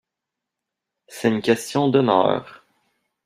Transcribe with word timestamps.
C’est 1.07 1.29
une 1.29 1.43
question 1.43 1.87
d’honneur. 1.87 2.65